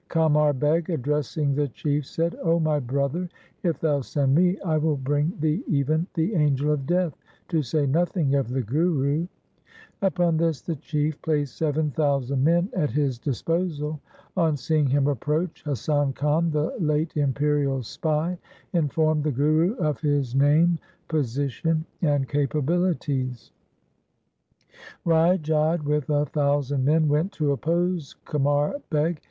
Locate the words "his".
12.89-13.19, 20.01-20.33